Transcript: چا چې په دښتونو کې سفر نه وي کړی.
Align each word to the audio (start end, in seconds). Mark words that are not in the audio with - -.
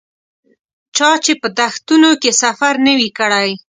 چا 0.95 1.09
چې 1.23 1.33
په 1.41 1.47
دښتونو 1.59 2.11
کې 2.21 2.31
سفر 2.43 2.73
نه 2.85 2.93
وي 2.97 3.09
کړی. 3.19 3.49